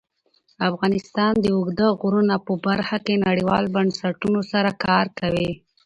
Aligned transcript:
افغانستان 0.69 1.33
د 1.39 1.45
اوږده 1.57 1.87
غرونه 1.99 2.35
په 2.45 2.53
برخه 2.65 2.97
کې 3.05 3.23
نړیوالو 3.27 3.73
بنسټونو 3.75 4.39
سره 4.51 4.69
کار 4.85 5.05
کوي. 5.19 5.51